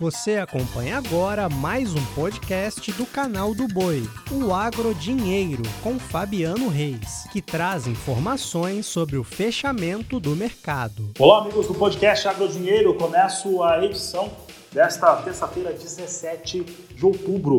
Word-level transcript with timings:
Você 0.00 0.36
acompanha 0.36 0.96
agora 0.96 1.48
mais 1.48 1.92
um 1.92 2.04
podcast 2.14 2.92
do 2.92 3.04
canal 3.04 3.52
do 3.52 3.66
Boi, 3.66 4.08
o 4.30 4.54
Agro 4.54 4.94
Dinheiro, 4.94 5.64
com 5.82 5.98
Fabiano 5.98 6.68
Reis, 6.68 7.26
que 7.32 7.42
traz 7.42 7.88
informações 7.88 8.86
sobre 8.86 9.16
o 9.16 9.24
fechamento 9.24 10.20
do 10.20 10.36
mercado. 10.36 11.10
Olá, 11.18 11.40
amigos 11.40 11.66
do 11.66 11.74
podcast 11.74 12.28
Agro 12.28 12.48
Dinheiro. 12.48 12.94
Começo 12.94 13.60
a 13.60 13.84
edição 13.84 14.30
desta 14.70 15.16
terça-feira, 15.16 15.72
17 15.72 16.60
de 16.94 17.04
outubro. 17.04 17.58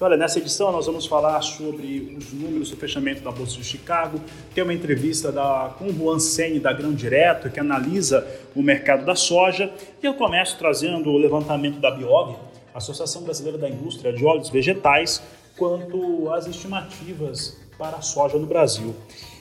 Olha, 0.00 0.16
nessa 0.16 0.40
edição 0.40 0.72
nós 0.72 0.86
vamos 0.86 1.06
falar 1.06 1.40
sobre 1.40 2.16
os 2.18 2.32
números 2.32 2.68
do 2.68 2.76
fechamento 2.76 3.22
da 3.22 3.30
Bolsa 3.30 3.56
de 3.58 3.64
Chicago, 3.64 4.20
tem 4.52 4.64
uma 4.64 4.74
entrevista 4.74 5.30
da, 5.30 5.72
com 5.78 5.86
o 5.86 5.92
Juan 5.92 6.18
Sene 6.18 6.58
da 6.58 6.72
Grão 6.72 6.92
Direto, 6.92 7.48
que 7.48 7.60
analisa 7.60 8.26
o 8.56 8.62
mercado 8.62 9.06
da 9.06 9.14
soja, 9.14 9.72
e 10.02 10.06
eu 10.06 10.14
começo 10.14 10.58
trazendo 10.58 11.10
o 11.10 11.16
levantamento 11.16 11.78
da 11.78 11.92
Biov, 11.92 12.34
Associação 12.74 13.22
Brasileira 13.22 13.56
da 13.56 13.68
Indústria 13.68 14.12
de 14.12 14.24
Óleos 14.24 14.50
Vegetais, 14.50 15.22
quanto 15.56 16.28
às 16.32 16.48
estimativas 16.48 17.56
para 17.78 17.96
a 17.98 18.02
soja 18.02 18.36
no 18.36 18.46
Brasil. 18.46 18.96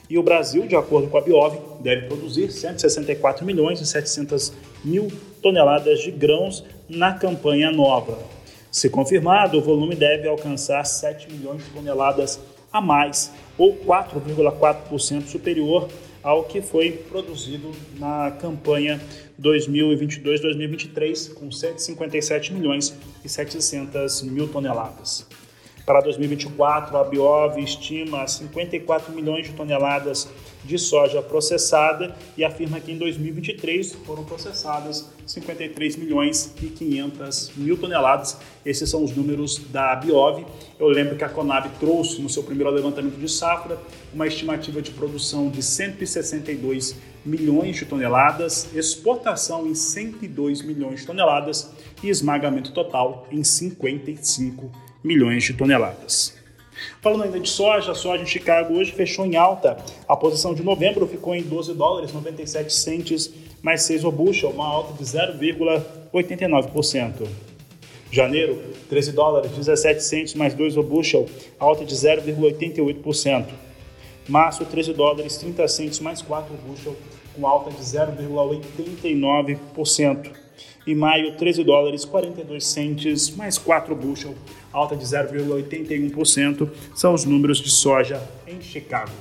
E 0.08 0.20
o 0.20 0.24
Brasil, 0.24 0.68
de 0.68 0.76
acordo 0.76 1.08
com 1.08 1.18
a 1.18 1.22
Biov, 1.22 1.58
deve 1.82 2.06
produzir 2.06 2.52
164 2.52 3.44
milhões 3.44 3.82
e 3.82 3.88
700 3.88 4.54
mil 4.86 5.12
toneladas 5.42 6.00
de 6.00 6.12
grãos 6.12 6.64
na 6.88 7.12
campanha 7.12 7.72
nova. 7.72 8.33
Se 8.74 8.90
confirmado, 8.90 9.60
o 9.60 9.62
volume 9.62 9.94
deve 9.94 10.28
alcançar 10.28 10.84
7 10.84 11.32
milhões 11.32 11.64
de 11.64 11.70
toneladas 11.70 12.40
a 12.72 12.82
mais, 12.82 13.32
ou 13.56 13.78
4,4% 13.78 15.28
superior 15.28 15.88
ao 16.24 16.46
que 16.46 16.60
foi 16.60 16.90
produzido 16.92 17.70
na 18.00 18.32
campanha 18.32 19.00
2022-2023, 19.40 21.36
com 21.36 21.52
157 21.52 22.52
milhões 22.52 22.98
e 23.24 23.30
700 23.30 24.24
mil 24.24 24.48
toneladas. 24.48 25.28
Para 25.86 26.00
2024, 26.00 26.96
a 26.96 27.04
Biov 27.04 27.60
estima 27.60 28.26
54 28.26 29.12
milhões 29.12 29.48
de 29.48 29.52
toneladas 29.52 30.30
de 30.64 30.78
soja 30.80 31.22
processada 31.22 32.16
e 32.38 32.46
afirma 32.46 32.80
que 32.80 32.90
em 32.90 32.98
2023 32.98 33.92
foram 34.06 34.24
processadas 34.24 35.10
53 35.28 35.98
milhões 35.98 36.54
e 36.62 36.68
500 36.68 37.52
mil 37.58 37.78
toneladas. 37.78 38.38
Esses 38.66 38.90
são 38.90 39.04
os 39.04 39.14
números 39.14 39.58
da 39.58 39.94
Biov. 39.98 40.46
Eu 40.80 40.88
lembro 40.88 41.18
que 41.18 41.24
a 41.26 41.28
Conab 41.28 41.68
trouxe 41.82 42.22
no 42.22 42.30
seu 42.30 42.44
primeiro 42.44 42.72
levantamento 42.72 43.20
de 43.20 43.28
safra 43.28 43.78
uma 44.14 44.26
estimativa 44.26 44.82
de 44.82 44.92
produção 44.92 45.50
de 45.50 45.62
162 45.62 46.96
milhões 47.26 47.76
de 47.76 47.86
toneladas, 47.86 48.74
exportação 48.74 49.68
em 49.68 49.76
102 49.76 50.62
milhões 50.62 51.02
de 51.02 51.08
toneladas 51.08 51.74
e 52.02 52.10
esmagamento 52.10 52.72
total 52.72 53.28
em 53.30 53.44
55 53.44 54.62
milhões 54.64 54.93
de 55.04 55.54
toneladas. 55.54 56.34
Falando 57.02 57.24
ainda 57.24 57.40
de 57.40 57.50
soja, 57.50 57.92
a 57.92 57.96
soja 57.96 58.22
em 58.24 58.26
Chicago 58.26 58.74
hoje 58.76 58.92
fechou 58.92 59.26
em 59.26 59.36
alta. 59.36 59.78
A 60.08 60.16
posição 60.16 60.54
de 60.54 60.64
novembro 60.64 61.06
ficou 61.08 61.36
em 61.36 61.42
12 61.42 61.74
dólares 61.74 62.14
97 62.14 62.74
centes 62.74 63.30
mais 63.62 63.82
6 63.84 64.06
o 64.06 64.12
bushel, 64.12 64.52
uma 64.52 64.66
alta 64.66 64.94
de 64.94 65.04
0,89%. 65.04 67.28
Janeiro, 68.12 68.62
13 68.90 69.12
dólares 69.12 69.52
17 69.52 70.04
centes 70.04 70.34
mais 70.36 70.54
2 70.54 70.78
o 70.78 70.84
bushel, 70.84 71.28
alta 71.60 71.84
de 71.84 71.96
0,88%. 71.96 73.48
Março, 74.30 74.64
13 74.66 74.94
dólares 74.94 75.36
30 75.38 75.68
centes 75.68 76.00
mais 76.00 76.22
4 76.22 76.54
o 76.54 76.58
bushel, 76.70 76.96
com 77.36 77.48
alta 77.48 77.72
de 77.72 77.82
0,89%. 77.82 80.43
E 80.86 80.94
maio, 80.94 81.36
13 81.38 81.64
dólares 81.64 82.04
42 82.04 82.66
centes 82.66 83.36
mais 83.36 83.58
4 83.58 83.96
bushel, 83.96 84.36
alta 84.72 84.96
de 84.96 85.06
0,81%, 85.06 86.70
são 86.94 87.14
os 87.14 87.24
números 87.24 87.60
de 87.60 87.70
soja 87.70 88.22
em 88.46 88.62
Chicago. 88.62 89.12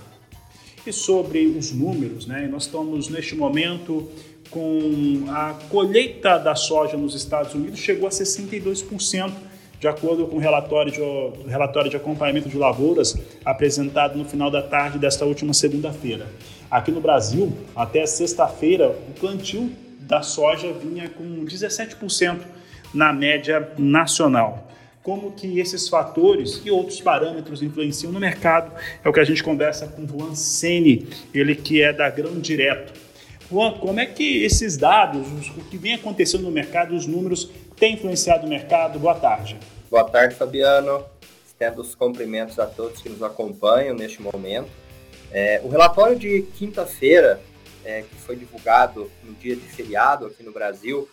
E 0.84 0.92
sobre 0.92 1.46
os 1.46 1.70
números, 1.70 2.26
né, 2.26 2.48
nós 2.50 2.64
estamos 2.64 3.08
neste 3.08 3.36
momento 3.36 4.08
com 4.50 5.24
a 5.28 5.54
colheita 5.70 6.36
da 6.38 6.54
soja 6.54 6.96
nos 6.96 7.14
Estados 7.14 7.54
Unidos 7.54 7.80
chegou 7.80 8.06
a 8.06 8.10
62%, 8.10 9.32
de 9.80 9.88
acordo 9.88 10.26
com 10.26 10.36
o 10.36 10.38
relatório 10.38 10.92
de, 10.92 11.48
relatório 11.48 11.90
de 11.90 11.96
acompanhamento 11.96 12.48
de 12.48 12.56
lavouras 12.56 13.18
apresentado 13.44 14.16
no 14.16 14.24
final 14.24 14.50
da 14.50 14.62
tarde 14.62 14.98
desta 14.98 15.24
última 15.24 15.54
segunda-feira. 15.54 16.26
Aqui 16.70 16.92
no 16.92 17.00
Brasil, 17.00 17.52
até 17.74 18.04
sexta-feira, 18.06 18.88
o 19.08 19.18
plantio 19.18 19.72
da 20.02 20.22
soja 20.22 20.72
vinha 20.72 21.08
com 21.08 21.44
17% 21.44 22.40
na 22.92 23.12
média 23.12 23.72
nacional 23.78 24.68
como 25.02 25.32
que 25.32 25.58
esses 25.58 25.88
fatores 25.88 26.62
e 26.64 26.70
outros 26.70 27.00
parâmetros 27.00 27.62
influenciam 27.62 28.12
no 28.12 28.20
mercado, 28.20 28.72
é 29.04 29.08
o 29.08 29.12
que 29.12 29.20
a 29.20 29.24
gente 29.24 29.42
conversa 29.42 29.88
com 29.88 30.06
Juan 30.06 30.34
Sene, 30.34 31.08
ele 31.34 31.56
que 31.56 31.82
é 31.82 31.92
da 31.92 32.08
Grão 32.08 32.38
Direto. 32.38 32.92
Juan, 33.50 33.72
como 33.72 34.00
é 34.00 34.06
que 34.06 34.44
esses 34.44 34.76
dados, 34.76 35.26
o 35.50 35.64
que 35.64 35.76
vem 35.76 35.94
acontecendo 35.94 36.42
no 36.42 36.50
mercado, 36.50 36.94
os 36.94 37.06
números, 37.06 37.50
têm 37.76 37.94
influenciado 37.94 38.46
o 38.46 38.48
mercado? 38.48 38.98
Boa 38.98 39.14
tarde. 39.14 39.58
Boa 39.90 40.04
tarde, 40.04 40.34
Fabiano. 40.36 41.04
Estendo 41.44 41.82
os 41.82 41.94
cumprimentos 41.94 42.58
a 42.58 42.66
todos 42.66 43.02
que 43.02 43.08
nos 43.08 43.22
acompanham 43.22 43.94
neste 43.94 44.22
momento. 44.22 44.70
É, 45.30 45.60
o 45.64 45.68
relatório 45.68 46.18
de 46.18 46.42
quinta-feira, 46.56 47.40
é, 47.84 48.02
que 48.02 48.14
foi 48.16 48.36
divulgado 48.36 49.10
no 49.22 49.32
dia 49.34 49.56
de 49.56 49.62
feriado 49.62 50.26
aqui 50.26 50.42
no 50.42 50.52
Brasil, 50.52 51.08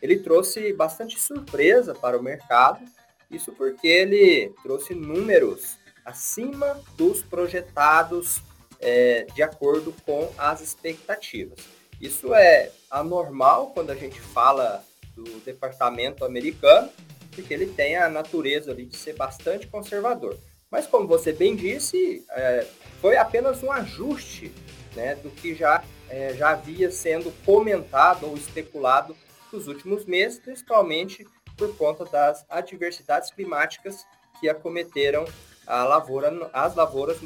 ele 0.00 0.18
trouxe 0.18 0.72
bastante 0.72 1.18
surpresa 1.20 1.94
para 1.94 2.18
o 2.18 2.22
mercado, 2.22 2.84
isso 3.30 3.52
porque 3.52 3.88
ele 3.88 4.52
trouxe 4.62 4.94
números 4.94 5.76
acima 6.04 6.80
dos 6.96 7.22
projetados 7.22 8.42
é, 8.80 9.26
de 9.34 9.42
acordo 9.42 9.94
com 10.04 10.30
as 10.36 10.60
expectativas. 10.60 11.58
Isso 12.00 12.34
é 12.34 12.70
anormal 12.90 13.70
quando 13.70 13.90
a 13.90 13.94
gente 13.94 14.20
fala 14.20 14.84
do 15.14 15.24
departamento 15.40 16.24
americano, 16.24 16.90
porque 17.30 17.54
ele 17.54 17.66
tem 17.66 17.96
a 17.96 18.08
natureza 18.08 18.70
ali 18.70 18.84
de 18.84 18.96
ser 18.96 19.14
bastante 19.14 19.66
conservador. 19.66 20.36
Mas 20.70 20.86
como 20.86 21.06
você 21.06 21.32
bem 21.32 21.54
disse, 21.56 22.24
é, 22.30 22.66
foi 23.00 23.16
apenas 23.16 23.62
um 23.62 23.70
ajuste 23.70 24.52
né, 24.94 25.14
do 25.16 25.30
que 25.30 25.54
já, 25.54 25.84
é, 26.08 26.34
já 26.34 26.50
havia 26.50 26.90
sendo 26.90 27.32
comentado 27.44 28.26
ou 28.26 28.36
especulado 28.36 29.16
nos 29.52 29.68
últimos 29.68 30.04
meses, 30.04 30.38
principalmente 30.38 31.26
por 31.56 31.76
conta 31.76 32.04
das 32.04 32.44
adversidades 32.48 33.30
climáticas 33.30 34.04
que 34.40 34.48
acometeram 34.48 35.24
a 35.66 35.84
lavoura, 35.84 36.50
as 36.52 36.74
lavouras 36.74 37.18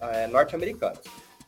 é, 0.00 0.26
norte-americanas. 0.26 1.00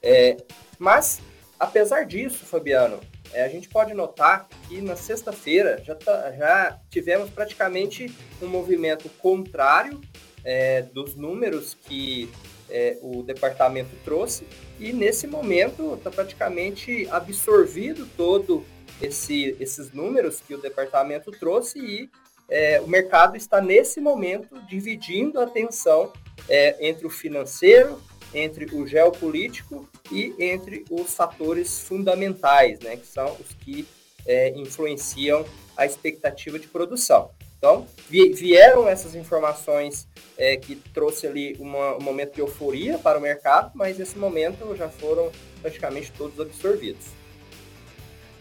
É, 0.03 0.37
mas, 0.79 1.21
apesar 1.59 2.05
disso, 2.05 2.45
Fabiano, 2.45 3.01
é, 3.33 3.45
a 3.45 3.49
gente 3.49 3.69
pode 3.69 3.95
notar 3.95 4.49
que 4.69 4.81
na 4.81 4.97
sexta-feira 4.97 5.83
já, 5.85 5.95
tá, 5.95 6.33
já 6.33 6.79
tivemos 6.91 7.31
praticamente 7.31 8.15
um 8.41 8.47
movimento 8.47 9.09
contrário 9.21 10.01
é, 10.45 10.83
dos 10.83 11.15
números 11.15 11.75
que 11.75 12.31
é, 12.71 12.99
o 13.03 13.23
departamento 13.23 13.91
trouxe, 14.05 14.47
e 14.79 14.93
nesse 14.93 15.27
momento 15.27 15.95
está 15.95 16.11
praticamente 16.11 17.09
absorvido 17.11 18.07
todo 18.17 18.65
esse, 19.01 19.57
esses 19.61 19.93
números 19.93 20.41
que 20.41 20.55
o 20.55 20.59
departamento 20.59 21.31
trouxe 21.31 21.79
e 21.79 22.11
é, 22.49 22.81
o 22.81 22.87
mercado 22.87 23.37
está 23.37 23.61
nesse 23.61 24.01
momento 24.01 24.61
dividindo 24.63 25.39
a 25.39 25.45
atenção 25.45 26.13
é, 26.49 26.89
entre 26.89 27.07
o 27.07 27.11
financeiro, 27.11 28.01
entre 28.33 28.75
o 28.75 28.87
geopolítico 28.87 29.89
e 30.11 30.35
entre 30.39 30.85
os 30.91 31.15
fatores 31.15 31.81
fundamentais, 31.81 32.81
né, 32.81 32.97
que 32.97 33.07
são 33.07 33.37
os 33.41 33.53
que 33.55 33.87
é, 34.27 34.51
influenciam 34.51 35.45
a 35.77 35.87
expectativa 35.87 36.59
de 36.59 36.67
produção. 36.67 37.31
Então, 37.59 37.87
vieram 38.09 38.89
essas 38.89 39.17
informações 39.17 40.07
é, 40.37 40.57
que 40.57 40.77
trouxe 40.77 41.27
ali 41.27 41.57
uma, 41.59 41.97
um 41.97 42.01
momento 42.01 42.35
de 42.35 42.41
euforia 42.41 42.99
para 42.99 43.19
o 43.19 43.21
mercado, 43.21 43.73
mas 43.75 43.99
nesse 43.99 44.17
momento 44.17 44.77
já 44.77 44.89
foram 44.89 45.33
praticamente 45.61 46.13
todos 46.13 46.39
absorvidos. 46.39 47.07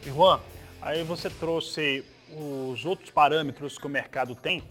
E 0.05 0.09
Juan, 0.09 0.39
aí 0.79 1.03
você 1.03 1.31
trouxe 1.31 2.05
os 2.31 2.85
outros 2.85 3.09
parâmetros 3.09 3.79
que 3.79 3.87
o 3.87 3.89
mercado 3.89 4.35
tem. 4.35 4.63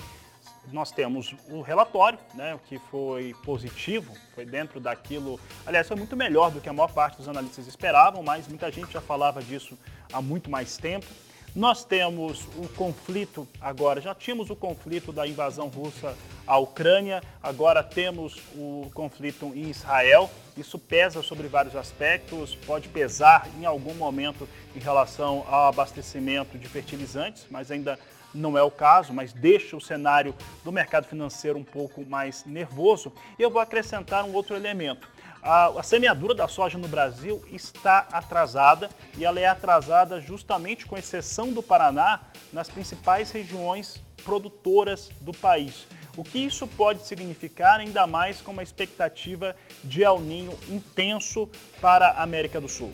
Nós 0.73 0.91
temos 0.93 1.35
o 1.49 1.61
relatório, 1.61 2.19
né, 2.35 2.59
que 2.69 2.79
foi 2.91 3.35
positivo, 3.45 4.13
foi 4.35 4.45
dentro 4.45 4.81
daquilo. 4.81 5.41
Aliás, 5.65 5.87
foi 5.87 5.97
muito 5.97 6.17
melhor 6.17 6.51
do 6.51 6.61
que 6.61 6.69
a 6.69 6.73
maior 6.73 6.93
parte 6.93 7.19
dos 7.19 7.29
analistas 7.29 7.67
esperavam, 7.67 8.23
mas 8.23 8.47
muita 8.49 8.71
gente 8.71 8.93
já 8.93 9.01
falava 9.01 9.43
disso 9.43 9.79
há 10.13 10.23
muito 10.23 10.51
mais 10.51 10.77
tempo. 10.77 11.07
Nós 11.57 11.87
temos 11.87 12.45
o 12.59 12.69
conflito 12.77 13.49
agora, 13.59 13.99
já 13.99 14.15
tínhamos 14.15 14.51
o 14.51 14.55
conflito 14.55 15.11
da 15.11 15.27
invasão 15.27 15.69
russa 15.69 16.15
à 16.47 16.59
Ucrânia, 16.59 17.23
agora 17.43 17.83
temos 17.83 18.37
o 18.55 18.91
conflito 18.93 19.47
em 19.55 19.71
Israel. 19.71 20.29
Isso 20.55 20.79
pesa 20.79 21.23
sobre 21.23 21.49
vários 21.49 21.75
aspectos, 21.75 22.55
pode 22.55 22.89
pesar 22.89 23.49
em 23.59 23.65
algum 23.65 23.95
momento 23.95 24.47
em 24.75 24.79
relação 24.81 25.47
ao 25.49 25.69
abastecimento 25.69 26.59
de 26.59 26.69
fertilizantes, 26.69 27.47
mas 27.51 27.71
ainda 27.71 27.99
não 28.37 28.57
é 28.57 28.63
o 28.63 28.71
caso, 28.71 29.13
mas 29.13 29.33
deixa 29.33 29.77
o 29.77 29.81
cenário 29.81 30.35
do 30.65 30.71
mercado 30.71 31.07
financeiro 31.07 31.59
um 31.59 31.65
pouco 31.65 32.05
mais 32.05 32.45
nervoso. 32.45 33.13
E 33.39 33.43
eu 33.43 33.51
vou 33.51 33.61
acrescentar 33.61 34.25
um 34.25 34.33
outro 34.33 34.55
elemento. 34.55 35.09
A, 35.43 35.67
a, 35.79 35.83
semeadura 35.83 36.35
da 36.35 36.49
soja 36.49 36.77
no 36.77 36.89
Brasil 36.89 37.43
está 37.53 38.07
atrasada 38.11 38.91
e 39.17 39.25
ela 39.25 39.39
é 39.39 39.47
atrasada 39.47 40.21
justamente 40.21 40.87
com 40.87 40.97
exceção 40.97 41.53
do 41.53 41.63
Paraná 41.63 42.21
nas 42.53 42.69
principais 42.69 43.31
regiões 43.31 44.03
produtoras 44.25 45.09
do 45.21 45.33
país. 45.33 45.87
O 46.17 46.25
que 46.25 46.39
isso 46.39 46.67
pode 46.67 47.07
significar, 47.07 47.79
ainda 47.79 48.07
mais 48.07 48.41
com 48.41 48.51
uma 48.51 48.63
expectativa 48.63 49.55
de 49.85 50.03
El 50.03 50.19
Ninho 50.19 50.59
intenso 50.69 51.49
para 51.81 52.09
a 52.09 52.23
América 52.23 52.61
do 52.61 52.69
Sul? 52.69 52.93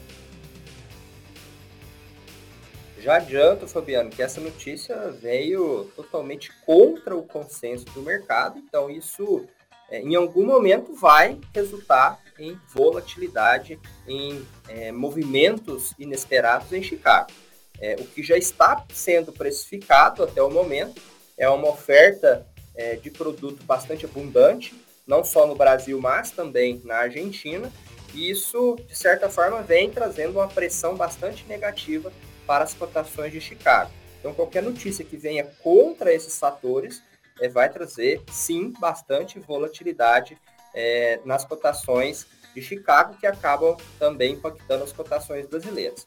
Já 3.03 3.17
adianto, 3.17 3.67
Fabiano, 3.67 4.11
que 4.11 4.23
essa 4.23 4.41
notícia 4.41 5.11
veio 5.11 5.91
totalmente 5.97 6.53
contra 6.65 7.17
o 7.17 7.25
consenso 7.25 7.85
do 7.87 8.01
mercado, 8.01 8.61
então 8.61 8.89
isso 8.89 9.45
é, 9.91 9.99
em 9.99 10.15
algum 10.15 10.47
momento 10.47 10.95
vai 10.95 11.37
resultar 11.53 12.21
em 12.39 12.57
volatilidade, 12.73 13.77
em 14.07 14.47
é, 14.69 14.93
movimentos 14.93 15.93
inesperados 15.99 16.73
em 16.73 16.81
Chicago. 16.81 17.27
É, 17.81 17.97
o 17.99 18.05
que 18.05 18.23
já 18.23 18.37
está 18.37 18.85
sendo 18.93 19.33
precificado 19.33 20.23
até 20.23 20.41
o 20.41 20.49
momento 20.49 21.03
é 21.37 21.49
uma 21.49 21.71
oferta 21.71 22.47
é, 22.73 22.95
de 22.95 23.11
produto 23.11 23.65
bastante 23.65 24.05
abundante, 24.05 24.81
não 25.05 25.25
só 25.25 25.45
no 25.45 25.57
Brasil, 25.57 26.01
mas 26.01 26.31
também 26.31 26.81
na 26.85 26.99
Argentina, 26.99 27.69
e 28.15 28.31
isso, 28.31 28.77
de 28.87 28.97
certa 28.97 29.29
forma, 29.29 29.61
vem 29.61 29.91
trazendo 29.91 30.39
uma 30.39 30.47
pressão 30.47 30.95
bastante 30.95 31.45
negativa 31.49 32.13
para 32.47 32.65
as 32.65 32.75
cotações 32.75 33.33
de 33.33 33.41
Chicago. 33.41 33.91
Então, 34.19 34.33
qualquer 34.33 34.63
notícia 34.63 35.05
que 35.05 35.17
venha 35.17 35.45
contra 35.63 36.13
esses 36.15 36.39
fatores 36.39 37.03
é, 37.41 37.49
vai 37.49 37.69
trazer, 37.69 38.23
sim, 38.31 38.73
bastante 38.79 39.39
volatilidade 39.41 40.39
é, 40.75 41.21
nas 41.25 41.45
cotações 41.45 42.27
de 42.55 42.63
Chicago, 42.63 43.17
que 43.19 43.27
acabam 43.27 43.77
também 43.99 44.35
impactando 44.35 44.85
as 44.85 44.93
cotações 44.93 45.47
brasileiras. 45.47 46.07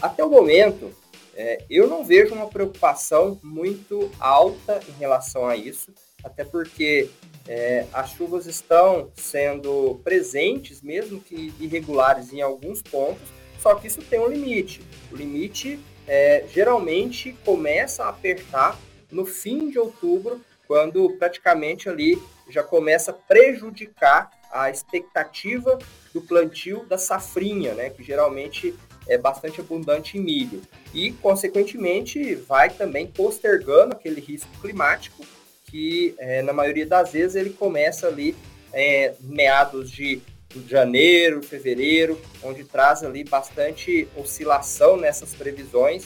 Até 0.00 0.24
o 0.24 0.30
momento, 0.30 0.94
é, 1.34 1.64
eu 1.68 1.88
não 1.88 2.04
vejo 2.04 2.34
uma 2.34 2.48
preocupação 2.48 3.38
muito 3.42 4.10
alta 4.20 4.80
em 4.88 4.92
relação 4.92 5.46
a 5.46 5.56
isso, 5.56 5.92
até 6.22 6.44
porque 6.44 7.10
é, 7.48 7.86
as 7.92 8.10
chuvas 8.10 8.46
estão 8.46 9.10
sendo 9.14 10.00
presentes, 10.02 10.82
mesmo 10.82 11.20
que 11.20 11.52
irregulares 11.60 12.32
em 12.32 12.40
alguns 12.40 12.82
pontos, 12.82 13.28
só 13.66 13.74
que 13.74 13.88
isso 13.88 14.00
tem 14.00 14.20
um 14.20 14.28
limite. 14.28 14.80
O 15.10 15.16
limite 15.16 15.80
é, 16.06 16.44
geralmente 16.54 17.36
começa 17.44 18.04
a 18.04 18.10
apertar 18.10 18.78
no 19.10 19.26
fim 19.26 19.68
de 19.68 19.76
outubro, 19.76 20.40
quando 20.68 21.10
praticamente 21.18 21.88
ali 21.88 22.16
já 22.48 22.62
começa 22.62 23.10
a 23.10 23.14
prejudicar 23.14 24.30
a 24.52 24.70
expectativa 24.70 25.80
do 26.14 26.20
plantio 26.20 26.86
da 26.86 26.96
safrinha, 26.96 27.74
né, 27.74 27.90
que 27.90 28.04
geralmente 28.04 28.72
é 29.08 29.18
bastante 29.18 29.60
abundante 29.60 30.16
em 30.16 30.20
milho. 30.20 30.62
E, 30.94 31.10
consequentemente, 31.14 32.36
vai 32.36 32.70
também 32.70 33.08
postergando 33.08 33.94
aquele 33.94 34.20
risco 34.20 34.50
climático, 34.60 35.26
que 35.64 36.14
é, 36.18 36.40
na 36.40 36.52
maioria 36.52 36.86
das 36.86 37.10
vezes 37.10 37.34
ele 37.34 37.50
começa 37.50 38.06
ali 38.06 38.36
é, 38.72 39.14
meados 39.20 39.90
de 39.90 40.22
de 40.60 40.70
janeiro, 40.70 41.42
fevereiro, 41.42 42.20
onde 42.42 42.64
traz 42.64 43.02
ali 43.02 43.24
bastante 43.24 44.08
oscilação 44.16 44.96
nessas 44.96 45.34
previsões 45.34 46.04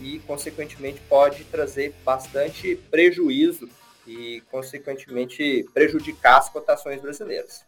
e, 0.00 0.18
consequentemente, 0.20 1.00
pode 1.08 1.44
trazer 1.44 1.94
bastante 2.04 2.76
prejuízo 2.90 3.68
e, 4.06 4.42
consequentemente, 4.50 5.64
prejudicar 5.72 6.38
as 6.38 6.48
cotações 6.48 7.00
brasileiras. 7.00 7.64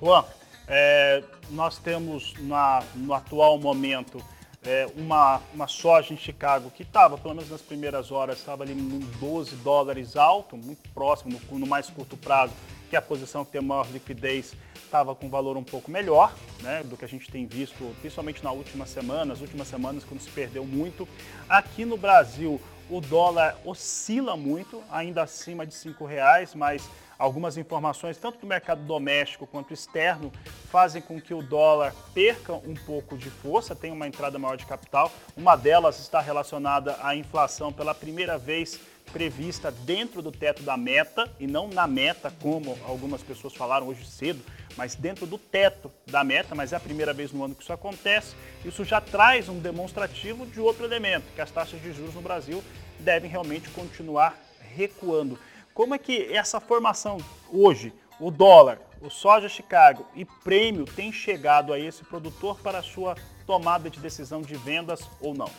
Juan, 0.00 0.24
é, 0.66 1.22
nós 1.50 1.78
temos 1.78 2.32
na, 2.40 2.82
no 2.94 3.12
atual 3.12 3.58
momento 3.58 4.22
é, 4.64 4.86
uma, 4.96 5.40
uma 5.54 5.66
soja 5.66 6.12
em 6.12 6.16
Chicago 6.16 6.70
que 6.70 6.82
estava, 6.82 7.16
pelo 7.16 7.34
menos 7.34 7.50
nas 7.50 7.62
primeiras 7.62 8.10
horas, 8.10 8.38
estava 8.38 8.62
ali 8.62 8.72
em 8.72 8.98
12 9.18 9.56
dólares 9.56 10.16
alto, 10.16 10.56
muito 10.56 10.88
próximo, 10.90 11.40
no, 11.50 11.58
no 11.58 11.66
mais 11.66 11.88
curto 11.88 12.16
prazo, 12.16 12.52
que 12.88 12.96
a 12.96 13.02
posição 13.02 13.44
que 13.44 13.52
tem 13.52 13.60
maior 13.60 13.86
liquidez 13.90 14.54
estava 14.74 15.14
com 15.14 15.30
valor 15.30 15.56
um 15.56 15.62
pouco 15.62 15.90
melhor 15.90 16.34
né, 16.62 16.82
do 16.82 16.96
que 16.96 17.04
a 17.04 17.08
gente 17.08 17.30
tem 17.30 17.46
visto, 17.46 17.94
principalmente 18.00 18.42
na 18.42 18.50
última 18.50 18.84
semana, 18.84 19.26
nas 19.26 19.40
últimas 19.40 19.68
semanas, 19.68 20.04
quando 20.04 20.20
se 20.20 20.30
perdeu 20.30 20.64
muito. 20.64 21.08
Aqui 21.48 21.84
no 21.84 21.96
Brasil, 21.96 22.60
o 22.90 23.00
dólar 23.00 23.56
oscila 23.64 24.36
muito, 24.36 24.82
ainda 24.90 25.22
acima 25.22 25.64
de 25.64 25.74
R$ 25.76 25.94
reais, 26.06 26.54
mas 26.54 26.82
algumas 27.20 27.58
informações, 27.58 28.16
tanto 28.16 28.38
do 28.38 28.46
mercado 28.46 28.82
doméstico 28.82 29.46
quanto 29.46 29.74
externo, 29.74 30.32
fazem 30.70 31.02
com 31.02 31.20
que 31.20 31.34
o 31.34 31.42
dólar 31.42 31.94
perca 32.14 32.54
um 32.54 32.74
pouco 32.74 33.16
de 33.16 33.28
força, 33.28 33.76
tenha 33.76 33.92
uma 33.92 34.08
entrada 34.08 34.38
maior 34.38 34.56
de 34.56 34.64
capital. 34.64 35.12
Uma 35.36 35.54
delas 35.54 36.00
está 36.00 36.18
relacionada 36.20 36.96
à 37.02 37.14
inflação 37.14 37.70
pela 37.72 37.94
primeira 37.94 38.38
vez 38.38 38.80
prevista 39.12 39.70
dentro 39.70 40.22
do 40.22 40.32
teto 40.32 40.62
da 40.62 40.76
meta 40.76 41.30
e 41.38 41.46
não 41.46 41.68
na 41.68 41.86
meta, 41.86 42.32
como 42.40 42.78
algumas 42.86 43.22
pessoas 43.22 43.54
falaram 43.54 43.88
hoje 43.88 44.06
cedo, 44.06 44.40
mas 44.76 44.94
dentro 44.94 45.26
do 45.26 45.36
teto 45.36 45.90
da 46.06 46.24
meta, 46.24 46.54
mas 46.54 46.72
é 46.72 46.76
a 46.76 46.80
primeira 46.80 47.12
vez 47.12 47.32
no 47.32 47.44
ano 47.44 47.54
que 47.54 47.62
isso 47.62 47.72
acontece. 47.72 48.34
Isso 48.64 48.82
já 48.84 49.00
traz 49.00 49.48
um 49.48 49.58
demonstrativo 49.58 50.46
de 50.46 50.60
outro 50.60 50.84
elemento, 50.84 51.24
que 51.34 51.40
as 51.40 51.50
taxas 51.50 51.82
de 51.82 51.92
juros 51.92 52.14
no 52.14 52.22
Brasil 52.22 52.62
devem 53.00 53.28
realmente 53.28 53.68
continuar 53.70 54.38
recuando. 54.74 55.38
Como 55.72 55.94
é 55.94 55.98
que 55.98 56.32
essa 56.32 56.60
formação 56.60 57.18
hoje, 57.52 57.92
o 58.18 58.30
dólar, 58.30 58.80
o 59.00 59.08
soja 59.08 59.48
Chicago 59.48 60.06
e 60.14 60.24
prêmio 60.24 60.84
tem 60.84 61.12
chegado 61.12 61.72
a 61.72 61.78
esse 61.78 62.04
produtor 62.04 62.60
para 62.60 62.78
a 62.78 62.82
sua 62.82 63.14
tomada 63.46 63.88
de 63.88 64.00
decisão 64.00 64.42
de 64.42 64.54
vendas 64.54 65.00
ou 65.20 65.32
não? 65.32 65.50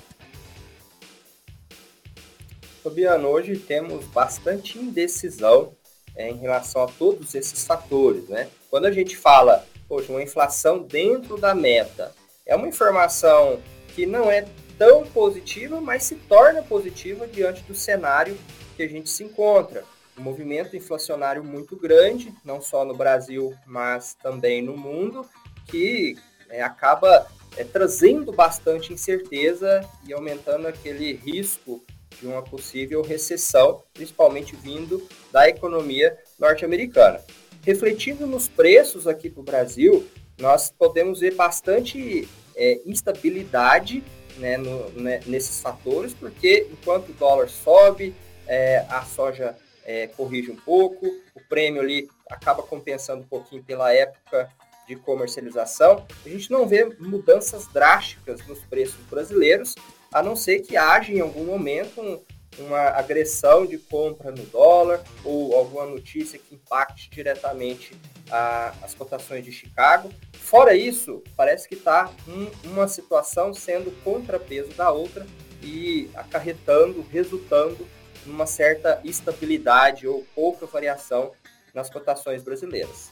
Fabiano, 2.83 3.27
hoje 3.27 3.57
temos 3.57 4.05
bastante 4.05 4.77
indecisão 4.77 5.73
é, 6.15 6.29
em 6.29 6.37
relação 6.37 6.83
a 6.83 6.87
todos 6.87 7.33
esses 7.33 7.65
fatores, 7.65 8.27
né? 8.27 8.49
Quando 8.69 8.85
a 8.85 8.91
gente 8.91 9.15
fala, 9.15 9.65
poxa, 9.87 10.11
uma 10.11 10.21
inflação 10.21 10.79
dentro 10.79 11.37
da 11.37 11.55
meta, 11.55 12.13
é 12.45 12.55
uma 12.55 12.67
informação 12.67 13.61
que 13.95 14.05
não 14.05 14.29
é 14.29 14.45
tão 14.77 15.05
positiva, 15.05 15.79
mas 15.79 16.03
se 16.03 16.15
torna 16.15 16.63
positiva 16.63 17.27
diante 17.27 17.61
do 17.63 17.75
cenário 17.75 18.37
que 18.75 18.83
a 18.83 18.87
gente 18.87 19.09
se 19.09 19.23
encontra. 19.23 19.83
Um 20.17 20.23
movimento 20.23 20.75
inflacionário 20.75 21.43
muito 21.43 21.75
grande, 21.75 22.33
não 22.43 22.61
só 22.61 22.83
no 22.83 22.93
Brasil, 22.93 23.53
mas 23.65 24.13
também 24.21 24.61
no 24.61 24.77
mundo, 24.77 25.25
que 25.67 26.15
é, 26.49 26.61
acaba 26.61 27.27
é, 27.57 27.63
trazendo 27.63 28.31
bastante 28.31 28.93
incerteza 28.93 29.87
e 30.05 30.13
aumentando 30.13 30.67
aquele 30.67 31.13
risco 31.13 31.81
de 32.19 32.27
uma 32.27 32.41
possível 32.41 33.01
recessão, 33.01 33.83
principalmente 33.93 34.55
vindo 34.55 35.07
da 35.31 35.47
economia 35.47 36.17
norte-americana. 36.37 37.21
Refletindo 37.63 38.27
nos 38.27 38.47
preços 38.47 39.07
aqui 39.07 39.29
para 39.29 39.41
o 39.41 39.43
Brasil, 39.43 40.07
nós 40.37 40.71
podemos 40.71 41.19
ver 41.19 41.35
bastante 41.35 42.27
é, 42.55 42.81
instabilidade 42.85 44.03
né, 44.37 44.57
no, 44.57 44.89
né, 44.91 45.19
nesses 45.25 45.61
fatores, 45.61 46.13
porque 46.13 46.67
enquanto 46.71 47.09
o 47.09 47.13
dólar 47.13 47.49
sobe, 47.49 48.13
é, 48.47 48.85
a 48.89 49.03
soja 49.03 49.55
é, 49.85 50.07
corrige 50.07 50.51
um 50.51 50.55
pouco, 50.55 51.05
o 51.35 51.41
prêmio 51.49 51.81
ali 51.81 52.09
acaba 52.29 52.63
compensando 52.63 53.23
um 53.23 53.27
pouquinho 53.27 53.63
pela 53.63 53.93
época 53.93 54.49
de 54.87 54.95
comercialização, 54.95 56.05
a 56.25 56.29
gente 56.29 56.51
não 56.51 56.67
vê 56.67 56.85
mudanças 56.99 57.67
drásticas 57.67 58.45
nos 58.47 58.59
preços 58.65 58.99
brasileiros, 59.09 59.75
a 60.11 60.21
não 60.21 60.35
ser 60.35 60.59
que 60.61 60.75
haja 60.75 61.13
em 61.13 61.21
algum 61.21 61.45
momento 61.45 62.01
um, 62.01 62.21
uma 62.59 62.89
agressão 62.89 63.65
de 63.65 63.77
compra 63.77 64.31
no 64.31 64.43
dólar 64.45 65.01
ou 65.23 65.55
alguma 65.55 65.85
notícia 65.85 66.37
que 66.37 66.55
impacte 66.55 67.09
diretamente 67.09 67.95
a, 68.29 68.73
as 68.81 68.93
cotações 68.93 69.45
de 69.45 69.51
Chicago. 69.51 70.11
Fora 70.33 70.75
isso, 70.75 71.23
parece 71.37 71.69
que 71.69 71.75
está 71.75 72.11
um, 72.27 72.69
uma 72.71 72.87
situação 72.87 73.53
sendo 73.53 73.91
contrapeso 74.03 74.73
da 74.73 74.91
outra 74.91 75.25
e 75.63 76.09
acarretando, 76.13 77.05
resultando 77.09 77.87
numa 78.25 78.45
certa 78.45 79.01
estabilidade 79.03 80.07
ou 80.07 80.25
pouca 80.35 80.65
variação 80.65 81.31
nas 81.73 81.89
cotações 81.89 82.43
brasileiras. 82.43 83.11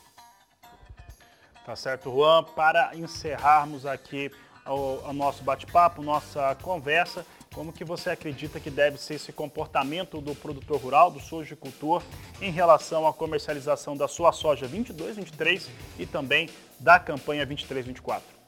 Tá 1.65 1.75
certo, 1.75 2.11
Juan. 2.11 2.43
Para 2.43 2.95
encerrarmos 2.95 3.85
aqui 3.85 4.31
o, 4.65 5.09
o 5.09 5.13
nosso 5.13 5.43
bate-papo, 5.43 6.01
nossa 6.01 6.55
conversa. 6.61 7.25
Como 7.53 7.73
que 7.73 7.83
você 7.83 8.11
acredita 8.11 8.59
que 8.59 8.69
deve 8.69 8.97
ser 8.97 9.15
esse 9.15 9.33
comportamento 9.33 10.21
do 10.21 10.35
produtor 10.35 10.79
rural, 10.79 11.11
do 11.11 11.19
sojicultor, 11.19 12.03
em 12.41 12.51
relação 12.51 13.07
à 13.07 13.13
comercialização 13.13 13.97
da 13.97 14.07
sua 14.07 14.31
soja 14.31 14.67
22, 14.67 15.17
23 15.17 15.69
e 15.97 16.05
também 16.05 16.49
da 16.79 16.99
campanha 16.99 17.45
23, 17.45 17.85
24? 17.85 18.38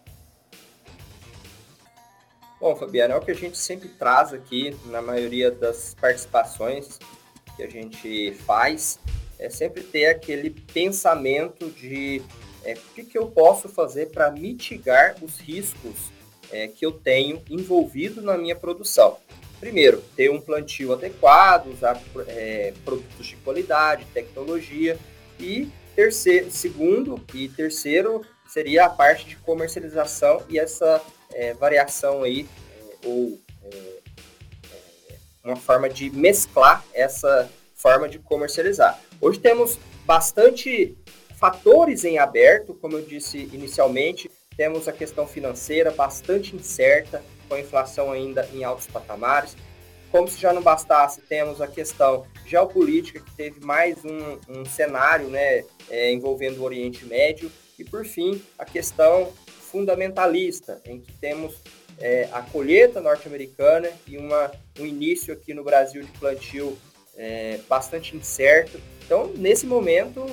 Bom, 2.61 2.75
Fabiano, 2.75 3.15
é 3.15 3.17
o 3.17 3.21
que 3.21 3.31
a 3.31 3.35
gente 3.35 3.57
sempre 3.57 3.89
traz 3.89 4.31
aqui 4.31 4.77
na 4.85 5.01
maioria 5.01 5.49
das 5.49 5.95
participações 5.99 6.99
que 7.57 7.63
a 7.63 7.67
gente 7.67 8.35
faz, 8.45 8.99
é 9.39 9.49
sempre 9.49 9.81
ter 9.81 10.05
aquele 10.05 10.51
pensamento 10.51 11.71
de 11.71 12.21
é, 12.63 12.73
o 12.75 12.93
que, 12.93 13.03
que 13.03 13.17
eu 13.17 13.25
posso 13.25 13.67
fazer 13.67 14.11
para 14.11 14.29
mitigar 14.29 15.15
os 15.23 15.39
riscos 15.39 16.11
é, 16.51 16.67
que 16.67 16.85
eu 16.85 16.91
tenho 16.91 17.41
envolvido 17.49 18.21
na 18.21 18.37
minha 18.37 18.55
produção. 18.55 19.17
Primeiro, 19.59 19.99
ter 20.15 20.29
um 20.29 20.39
plantio 20.39 20.93
adequado, 20.93 21.65
usar 21.65 21.99
é, 22.27 22.75
produtos 22.85 23.25
de 23.25 23.37
qualidade, 23.37 24.05
tecnologia 24.13 24.99
e 25.39 25.67
terceiro, 25.95 26.51
segundo 26.51 27.19
e 27.33 27.49
terceiro 27.49 28.21
seria 28.47 28.85
a 28.85 28.89
parte 28.89 29.25
de 29.25 29.35
comercialização 29.37 30.43
e 30.47 30.59
essa 30.59 31.01
é, 31.33 31.53
variação 31.53 32.23
aí 32.23 32.47
é, 32.69 33.07
ou 33.07 33.39
é, 33.63 33.99
é, 34.71 35.15
uma 35.43 35.55
forma 35.55 35.89
de 35.89 36.09
mesclar 36.09 36.83
essa 36.93 37.49
forma 37.75 38.07
de 38.07 38.19
comercializar. 38.19 38.99
Hoje 39.19 39.39
temos 39.39 39.79
bastante 40.05 40.97
fatores 41.39 42.03
em 42.03 42.19
aberto, 42.19 42.73
como 42.75 42.97
eu 42.97 43.01
disse 43.01 43.49
inicialmente, 43.51 44.29
temos 44.55 44.87
a 44.87 44.91
questão 44.91 45.25
financeira 45.25 45.91
bastante 45.91 46.55
incerta, 46.55 47.23
com 47.47 47.55
a 47.55 47.59
inflação 47.59 48.11
ainda 48.11 48.47
em 48.53 48.63
altos 48.63 48.87
patamares. 48.87 49.55
Como 50.11 50.27
se 50.27 50.39
já 50.39 50.53
não 50.53 50.61
bastasse, 50.61 51.21
temos 51.21 51.61
a 51.61 51.67
questão 51.67 52.25
geopolítica, 52.45 53.19
que 53.21 53.31
teve 53.31 53.59
mais 53.65 53.97
um, 54.03 54.37
um 54.49 54.65
cenário 54.65 55.27
né, 55.29 55.63
é, 55.89 56.11
envolvendo 56.11 56.59
o 56.59 56.63
Oriente 56.63 57.05
Médio. 57.05 57.51
E, 57.79 57.83
por 57.83 58.05
fim, 58.05 58.41
a 58.59 58.65
questão 58.65 59.31
fundamentalista, 59.71 60.81
em 60.85 60.99
que 60.99 61.11
temos 61.13 61.55
é, 61.99 62.27
a 62.31 62.41
colheita 62.41 62.99
norte-americana 62.99 63.89
e 64.07 64.17
uma, 64.17 64.51
um 64.79 64.85
início 64.85 65.33
aqui 65.33 65.53
no 65.53 65.63
Brasil 65.63 66.03
de 66.03 66.11
plantio 66.19 66.77
é, 67.15 67.59
bastante 67.69 68.15
incerto. 68.15 68.79
Então, 69.05 69.31
nesse 69.35 69.65
momento, 69.65 70.25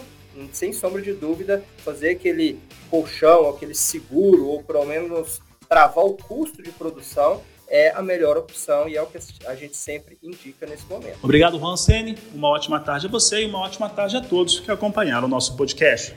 sem 0.52 0.72
sombra 0.72 1.02
de 1.02 1.12
dúvida, 1.12 1.62
fazer 1.78 2.10
aquele 2.10 2.58
colchão, 2.90 3.48
aquele 3.48 3.74
seguro, 3.74 4.46
ou 4.46 4.62
pelo 4.62 4.84
menos 4.84 5.40
travar 5.68 6.04
o 6.04 6.14
custo 6.14 6.62
de 6.62 6.70
produção, 6.70 7.42
é 7.70 7.90
a 7.90 8.00
melhor 8.00 8.38
opção 8.38 8.88
e 8.88 8.96
é 8.96 9.02
o 9.02 9.06
que 9.06 9.18
a 9.46 9.54
gente 9.54 9.76
sempre 9.76 10.16
indica 10.22 10.66
nesse 10.66 10.86
momento. 10.86 11.18
Obrigado, 11.22 11.58
Juan 11.58 11.76
Sene. 11.76 12.16
Uma 12.34 12.48
ótima 12.48 12.80
tarde 12.80 13.06
a 13.06 13.10
você 13.10 13.42
e 13.42 13.46
uma 13.46 13.60
ótima 13.60 13.90
tarde 13.90 14.16
a 14.16 14.22
todos 14.22 14.58
que 14.60 14.70
acompanharam 14.70 15.26
o 15.26 15.30
nosso 15.30 15.54
podcast. 15.54 16.16